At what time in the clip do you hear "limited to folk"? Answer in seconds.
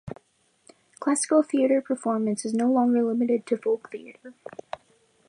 3.03-3.91